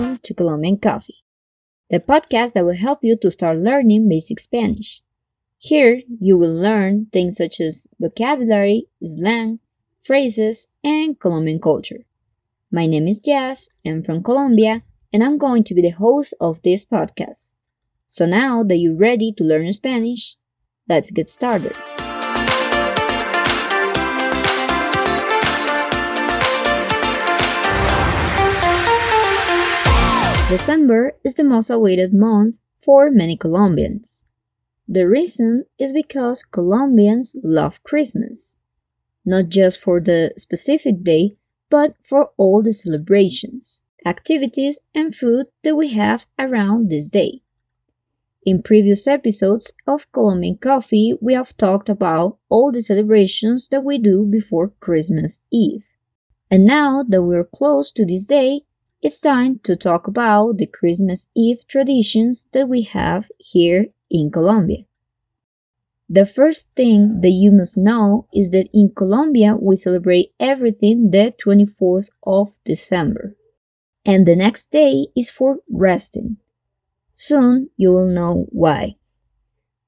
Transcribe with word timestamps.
welcome 0.00 0.18
to 0.22 0.34
Colombian 0.34 0.78
Coffee, 0.78 1.22
the 1.90 2.00
podcast 2.00 2.54
that 2.54 2.64
will 2.64 2.76
help 2.76 3.00
you 3.02 3.16
to 3.18 3.30
start 3.30 3.58
learning 3.58 4.08
basic 4.08 4.40
Spanish. 4.40 5.02
Here, 5.58 6.00
you 6.18 6.38
will 6.38 6.54
learn 6.54 7.08
things 7.12 7.36
such 7.36 7.60
as 7.60 7.86
vocabulary, 7.98 8.86
slang, 9.02 9.58
phrases, 10.00 10.68
and 10.82 11.20
Colombian 11.20 11.60
culture. 11.60 12.06
My 12.72 12.86
name 12.86 13.08
is 13.08 13.20
Jazz, 13.20 13.68
I'm 13.84 14.02
from 14.02 14.22
Colombia, 14.22 14.84
and 15.12 15.22
I'm 15.22 15.36
going 15.36 15.64
to 15.64 15.74
be 15.74 15.82
the 15.82 15.90
host 15.90 16.32
of 16.40 16.62
this 16.62 16.86
podcast. 16.86 17.52
So 18.06 18.24
now 18.24 18.62
that 18.64 18.78
you're 18.78 18.96
ready 18.96 19.32
to 19.32 19.44
learn 19.44 19.70
Spanish, 19.74 20.36
let's 20.88 21.10
get 21.10 21.28
started. 21.28 21.76
December 30.50 31.12
is 31.22 31.36
the 31.36 31.44
most 31.44 31.70
awaited 31.70 32.12
month 32.12 32.58
for 32.82 33.08
many 33.08 33.36
Colombians. 33.36 34.26
The 34.88 35.06
reason 35.06 35.66
is 35.78 35.92
because 35.92 36.42
Colombians 36.42 37.36
love 37.44 37.80
Christmas, 37.84 38.56
not 39.24 39.48
just 39.48 39.78
for 39.78 40.00
the 40.00 40.32
specific 40.36 41.04
day, 41.04 41.36
but 41.70 41.94
for 42.02 42.32
all 42.36 42.64
the 42.64 42.72
celebrations, 42.72 43.82
activities, 44.04 44.80
and 44.92 45.14
food 45.14 45.46
that 45.62 45.76
we 45.76 45.92
have 45.92 46.26
around 46.36 46.90
this 46.90 47.10
day. 47.10 47.42
In 48.44 48.60
previous 48.60 49.06
episodes 49.06 49.72
of 49.86 50.10
Colombian 50.10 50.56
Coffee, 50.56 51.14
we 51.20 51.32
have 51.34 51.56
talked 51.56 51.88
about 51.88 52.38
all 52.48 52.72
the 52.72 52.82
celebrations 52.82 53.68
that 53.68 53.84
we 53.84 53.98
do 53.98 54.26
before 54.26 54.72
Christmas 54.80 55.44
Eve. 55.52 55.86
And 56.50 56.64
now 56.64 57.04
that 57.08 57.22
we're 57.22 57.44
close 57.44 57.92
to 57.92 58.04
this 58.04 58.26
day, 58.26 58.62
it's 59.02 59.20
time 59.20 59.58
to 59.64 59.76
talk 59.76 60.06
about 60.06 60.58
the 60.58 60.66
Christmas 60.66 61.30
Eve 61.34 61.66
traditions 61.66 62.48
that 62.52 62.68
we 62.68 62.82
have 62.82 63.28
here 63.38 63.86
in 64.10 64.30
Colombia. 64.30 64.84
The 66.08 66.26
first 66.26 66.72
thing 66.74 67.20
that 67.20 67.30
you 67.30 67.50
must 67.50 67.78
know 67.78 68.26
is 68.34 68.50
that 68.50 68.68
in 68.74 68.92
Colombia 68.94 69.56
we 69.56 69.76
celebrate 69.76 70.34
everything 70.38 71.12
the 71.12 71.32
24th 71.42 72.08
of 72.24 72.58
December. 72.64 73.36
And 74.04 74.26
the 74.26 74.36
next 74.36 74.72
day 74.72 75.06
is 75.16 75.30
for 75.30 75.58
resting. 75.70 76.38
Soon 77.12 77.70
you 77.76 77.92
will 77.92 78.08
know 78.08 78.46
why. 78.50 78.96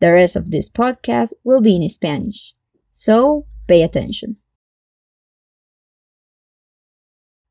The 0.00 0.12
rest 0.12 0.36
of 0.36 0.50
this 0.50 0.68
podcast 0.68 1.32
will 1.44 1.60
be 1.60 1.76
in 1.76 1.88
Spanish, 1.88 2.54
so 2.90 3.46
pay 3.66 3.82
attention. 3.82 4.36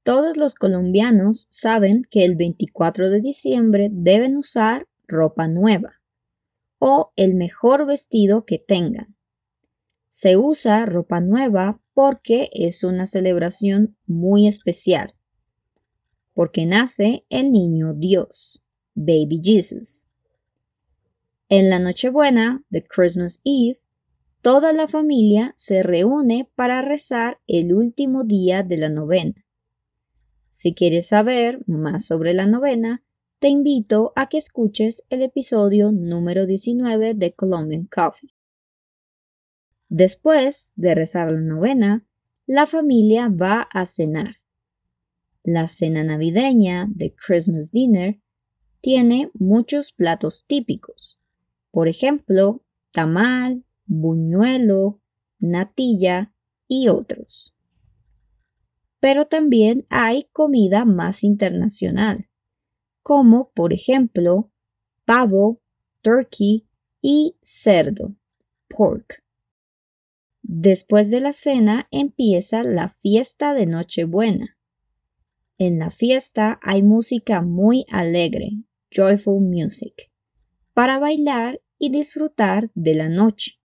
Todos 0.05 0.37
los 0.37 0.53
colombianos 0.53 1.47
saben 1.49 2.03
que 2.07 2.25
el 2.25 2.35
24 2.35 3.09
de 3.09 3.21
diciembre 3.21 3.89
deben 3.91 4.37
usar 4.37 4.87
ropa 5.07 5.47
nueva 5.47 5.99
o 6.77 7.11
el 7.15 7.33
mejor 7.33 7.87
vestido 7.87 8.45
que 8.45 8.59
tengan. 8.59 9.17
Se 10.09 10.37
usa 10.37 10.85
ropa 10.85 11.21
nueva 11.21 11.81
porque 11.95 12.51
es 12.53 12.83
una 12.83 13.07
celebración 13.07 13.97
muy 14.05 14.45
especial, 14.45 15.15
porque 16.35 16.67
nace 16.67 17.25
el 17.29 17.51
niño 17.51 17.95
Dios, 17.95 18.63
Baby 18.93 19.41
Jesus. 19.43 20.05
En 21.49 21.71
la 21.71 21.79
Nochebuena, 21.79 22.63
the 22.69 22.85
Christmas 22.85 23.41
Eve, 23.43 23.79
toda 24.41 24.71
la 24.71 24.87
familia 24.87 25.55
se 25.57 25.81
reúne 25.81 26.47
para 26.53 26.83
rezar 26.83 27.39
el 27.47 27.73
último 27.73 28.23
día 28.23 28.61
de 28.61 28.77
la 28.77 28.89
novena. 28.89 29.44
Si 30.55 30.73
quieres 30.73 31.09
saber 31.09 31.59
más 31.67 32.05
sobre 32.05 32.33
la 32.33 32.47
novena, 32.47 33.03
te 33.39 33.49
invito 33.49 34.13
a 34.15 34.29
que 34.29 34.37
escuches 34.37 35.05
el 35.09 35.21
episodio 35.21 35.91
número 35.91 36.45
19 36.45 37.13
de 37.13 37.33
Colombian 37.33 37.89
Coffee. 37.93 38.33
Después 39.89 40.71
de 40.77 40.95
rezar 40.95 41.29
la 41.29 41.41
novena, 41.41 42.07
la 42.45 42.65
familia 42.67 43.27
va 43.27 43.63
a 43.63 43.85
cenar. 43.85 44.37
La 45.43 45.67
cena 45.67 46.05
navideña 46.05 46.87
de 46.89 47.13
Christmas 47.13 47.73
Dinner 47.73 48.21
tiene 48.79 49.31
muchos 49.33 49.91
platos 49.91 50.45
típicos. 50.47 51.19
Por 51.69 51.89
ejemplo, 51.89 52.63
tamal, 52.93 53.65
buñuelo, 53.87 55.01
natilla 55.37 56.33
y 56.69 56.87
otros 56.87 57.54
pero 59.05 59.25
también 59.25 59.85
hay 59.91 60.23
comida 60.33 60.83
más 60.83 61.23
internacional, 61.23 62.27
como 63.03 63.51
por 63.51 63.71
ejemplo 63.71 64.51
pavo, 65.05 65.61
turkey 66.01 66.67
y 67.03 67.37
cerdo, 67.43 68.15
pork. 68.67 69.23
Después 70.41 71.11
de 71.11 71.21
la 71.21 71.33
cena 71.33 71.87
empieza 71.91 72.63
la 72.63 72.89
fiesta 72.89 73.53
de 73.53 73.67
Nochebuena. 73.67 74.57
En 75.59 75.77
la 75.77 75.91
fiesta 75.91 76.59
hay 76.63 76.81
música 76.81 77.43
muy 77.43 77.83
alegre, 77.91 78.53
joyful 78.89 79.39
music, 79.39 80.11
para 80.73 80.97
bailar 80.97 81.61
y 81.77 81.91
disfrutar 81.91 82.71
de 82.73 82.95
la 82.95 83.09
noche. 83.09 83.59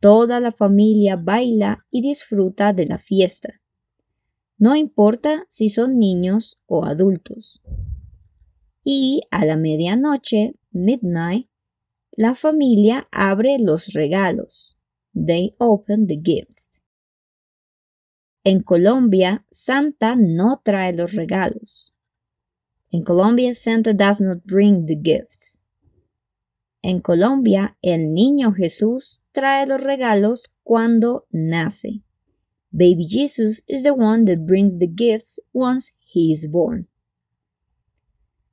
Toda 0.00 0.40
la 0.40 0.52
familia 0.52 1.16
baila 1.16 1.86
y 1.90 2.00
disfruta 2.00 2.72
de 2.72 2.86
la 2.86 2.96
fiesta 2.96 3.60
no 4.58 4.74
importa 4.74 5.46
si 5.48 5.68
son 5.68 5.98
niños 5.98 6.60
o 6.66 6.84
adultos. 6.84 7.62
Y 8.84 9.22
a 9.30 9.44
la 9.44 9.56
medianoche, 9.56 10.56
midnight, 10.70 11.48
la 12.12 12.34
familia 12.34 13.06
abre 13.12 13.58
los 13.58 13.92
regalos. 13.92 14.76
They 15.14 15.54
open 15.58 16.06
the 16.06 16.20
gifts. 16.22 16.82
En 18.44 18.62
Colombia, 18.62 19.46
Santa 19.50 20.16
no 20.16 20.60
trae 20.64 20.92
los 20.92 21.12
regalos. 21.12 21.92
En 22.90 23.04
Colombia, 23.04 23.54
Santa 23.54 23.92
does 23.92 24.20
not 24.20 24.38
bring 24.44 24.86
the 24.86 24.96
gifts. 24.96 25.62
En 26.82 27.00
Colombia, 27.00 27.76
el 27.82 28.12
niño 28.14 28.52
Jesús 28.52 29.22
trae 29.32 29.66
los 29.66 29.82
regalos 29.82 30.54
cuando 30.62 31.26
nace. 31.30 32.02
Baby 32.70 33.06
Jesus 33.06 33.62
is 33.66 33.82
the 33.82 33.94
one 33.94 34.24
that 34.26 34.46
brings 34.46 34.78
the 34.78 34.86
gifts 34.86 35.40
once 35.52 35.92
he 36.00 36.32
is 36.32 36.48
born. 36.50 36.88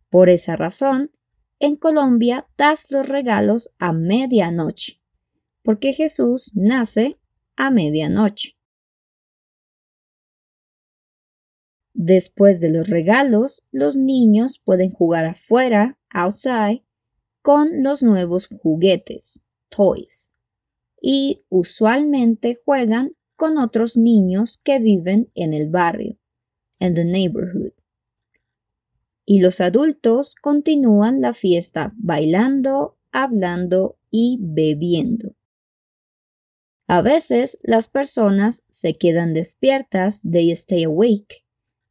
Por 0.10 0.30
esa 0.30 0.56
razón, 0.56 1.12
en 1.60 1.76
Colombia 1.76 2.48
das 2.58 2.92
los 2.92 3.08
regalos 3.08 3.70
a 3.80 3.92
medianoche, 3.92 5.02
porque 5.64 5.94
Jesús 5.94 6.54
nace 6.56 7.18
a 7.58 7.70
medianoche. 7.72 8.58
Después 11.94 12.60
de 12.60 12.72
los 12.72 12.90
regalos, 12.90 13.66
los 13.72 13.96
niños 13.96 14.60
pueden 14.64 14.92
jugar 14.92 15.26
afuera, 15.26 15.98
outside, 16.10 16.84
con 17.42 17.84
los 17.84 18.04
nuevos 18.04 18.48
juguetes, 18.48 19.48
toys, 19.70 20.34
y 21.02 21.46
usualmente 21.50 22.60
juegan 22.64 23.16
con 23.36 23.58
otros 23.58 23.98
niños 23.98 24.58
que 24.64 24.80
viven 24.80 25.32
en 25.36 25.54
el 25.54 25.70
barrio, 25.70 26.18
en 26.80 26.94
the 26.94 27.06
neighborhood. 27.06 27.74
Y 29.26 29.42
los 29.42 29.60
adultos 29.62 30.36
continúan 30.36 31.22
la 31.22 31.34
fiesta 31.34 31.94
bailando, 31.98 32.98
hablando 33.12 33.98
y 34.12 34.38
bebiendo. 34.42 35.36
A 36.88 37.02
veces 37.02 37.58
las 37.64 37.88
personas 37.88 38.66
se 38.70 38.96
quedan 38.96 39.34
despiertas, 39.34 40.22
they 40.22 40.52
stay 40.52 40.84
awake, 40.84 41.46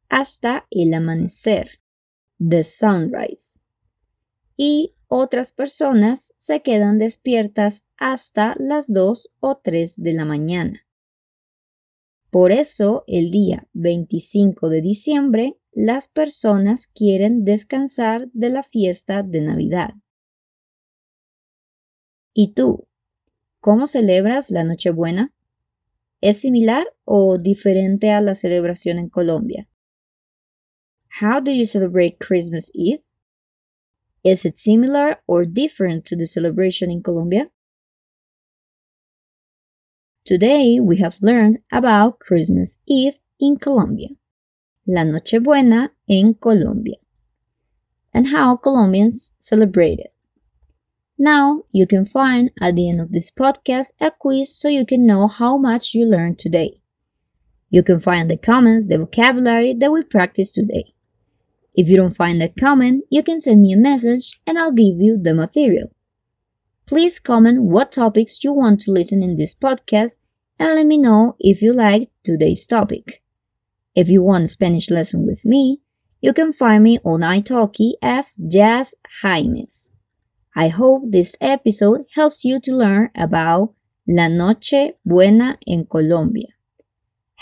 hasta 0.07 0.65
el 0.71 0.93
amanecer, 0.93 1.81
the 2.39 2.63
sunrise. 2.63 3.61
Y 4.55 4.95
otras 5.07 5.51
personas 5.51 6.33
se 6.37 6.61
quedan 6.61 6.97
despiertas 6.97 7.89
hasta 7.97 8.55
las 8.57 8.91
2 8.91 9.33
o 9.41 9.57
3 9.57 10.01
de 10.01 10.13
la 10.13 10.25
mañana. 10.25 10.84
Por 12.35 12.51
eso, 12.51 13.05
el 13.07 13.31
día 13.31 13.65
25 13.71 14.67
de 14.67 14.81
diciembre, 14.81 15.57
las 15.71 16.09
personas 16.09 16.85
quieren 16.85 17.45
descansar 17.45 18.29
de 18.33 18.49
la 18.49 18.61
fiesta 18.61 19.23
de 19.23 19.39
Navidad. 19.39 19.93
¿Y 22.33 22.51
tú? 22.51 22.89
¿Cómo 23.61 23.87
celebras 23.87 24.51
la 24.51 24.65
Nochebuena? 24.65 25.33
¿Es 26.19 26.41
similar 26.41 26.85
o 27.05 27.37
diferente 27.37 28.11
a 28.11 28.19
la 28.19 28.35
celebración 28.35 28.99
en 28.99 29.07
Colombia? 29.07 29.69
How 31.21 31.39
do 31.41 31.53
you 31.53 31.65
celebrate 31.65 32.17
Christmas 32.19 32.69
Eve? 32.75 33.05
Is 34.23 34.43
it 34.43 34.57
similar 34.57 35.21
or 35.25 35.47
different 35.47 36.03
to 36.09 36.17
the 36.17 36.27
celebration 36.27 36.91
in 36.91 37.01
Colombia? 37.01 37.49
Today 40.25 40.79
we 40.81 40.97
have 40.97 41.21
learned 41.21 41.59
about 41.71 42.19
Christmas 42.19 42.81
Eve 42.87 43.21
in 43.39 43.57
Colombia. 43.57 44.09
La 44.87 45.03
Nochebuena 45.03 45.91
en 46.09 46.33
Colombia. 46.33 46.97
and 48.15 48.27
how 48.27 48.55
Colombians 48.55 49.35
celebrate 49.39 49.99
it. 49.99 50.13
Now, 51.19 51.63
you 51.71 51.85
can 51.85 52.05
find 52.05 52.49
at 52.61 52.75
the 52.75 52.89
end 52.89 53.01
of 53.01 53.11
this 53.11 53.29
podcast 53.29 53.93
a 53.99 54.09
quiz 54.09 54.55
so 54.55 54.69
you 54.69 54.85
can 54.85 55.05
know 55.05 55.27
how 55.27 55.57
much 55.57 55.93
you 55.93 56.05
learned 56.05 56.39
today. 56.39 56.81
You 57.69 57.83
can 57.83 57.99
find 57.99 58.29
the 58.29 58.37
comments, 58.37 58.87
the 58.87 58.97
vocabulary 58.97 59.73
that 59.73 59.91
we 59.91 60.03
practiced 60.03 60.55
today. 60.55 60.93
If 61.73 61.89
you 61.89 61.97
don't 61.97 62.15
find 62.15 62.41
a 62.41 62.47
comment, 62.47 63.03
you 63.11 63.21
can 63.21 63.41
send 63.41 63.61
me 63.61 63.73
a 63.73 63.77
message 63.77 64.39
and 64.47 64.57
I'll 64.57 64.71
give 64.71 64.95
you 64.97 65.19
the 65.21 65.33
material. 65.33 65.94
Please 66.87 67.19
comment 67.19 67.63
what 67.63 67.91
topics 67.91 68.43
you 68.43 68.53
want 68.53 68.79
to 68.81 68.91
listen 68.91 69.23
in 69.23 69.37
this 69.37 69.55
podcast 69.55 70.19
and 70.59 70.75
let 70.75 70.85
me 70.85 70.97
know 70.97 71.35
if 71.39 71.61
you 71.61 71.73
liked 71.73 72.11
today's 72.23 72.67
topic. 72.67 73.23
If 73.95 74.07
you 74.09 74.21
want 74.21 74.43
a 74.43 74.47
Spanish 74.47 74.91
lesson 74.91 75.25
with 75.25 75.45
me, 75.45 75.81
you 76.21 76.31
can 76.31 76.53
find 76.53 76.83
me 76.83 76.99
on 77.03 77.21
italki 77.21 77.93
as 78.01 78.35
Jazz 78.35 78.95
Jaimes. 79.23 79.89
I 80.55 80.67
hope 80.67 81.11
this 81.11 81.35
episode 81.41 82.05
helps 82.13 82.45
you 82.45 82.59
to 82.61 82.75
learn 82.75 83.09
about 83.15 83.73
La 84.07 84.27
Noche 84.27 84.93
Buena 85.03 85.57
en 85.67 85.85
Colombia. 85.85 86.49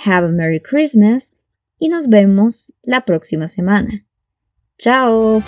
Have 0.05 0.23
a 0.23 0.29
Merry 0.29 0.59
Christmas 0.59 1.35
y 1.79 1.89
nos 1.89 2.07
vemos 2.07 2.71
la 2.85 3.01
próxima 3.01 3.47
semana. 3.47 4.05
¡Chao! 4.79 5.43